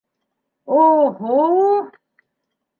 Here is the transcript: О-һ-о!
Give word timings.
О-һ-о! 0.77 1.61